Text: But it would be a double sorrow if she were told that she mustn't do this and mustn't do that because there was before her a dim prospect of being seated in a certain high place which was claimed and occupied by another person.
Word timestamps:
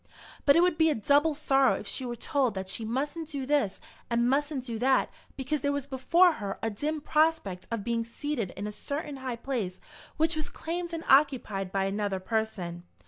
But 0.47 0.55
it 0.55 0.61
would 0.61 0.79
be 0.79 0.89
a 0.89 0.95
double 0.95 1.35
sorrow 1.35 1.75
if 1.75 1.85
she 1.85 2.07
were 2.07 2.15
told 2.15 2.55
that 2.55 2.69
she 2.69 2.83
mustn't 2.83 3.29
do 3.29 3.45
this 3.45 3.79
and 4.09 4.27
mustn't 4.27 4.65
do 4.65 4.79
that 4.79 5.11
because 5.37 5.61
there 5.61 5.71
was 5.71 5.85
before 5.85 6.31
her 6.41 6.57
a 6.63 6.71
dim 6.71 7.01
prospect 7.01 7.67
of 7.69 7.83
being 7.83 8.03
seated 8.03 8.49
in 8.57 8.65
a 8.65 8.71
certain 8.71 9.17
high 9.17 9.35
place 9.35 9.79
which 10.17 10.35
was 10.35 10.49
claimed 10.49 10.91
and 10.91 11.03
occupied 11.07 11.71
by 11.71 11.85
another 11.85 12.19
person. 12.19 12.81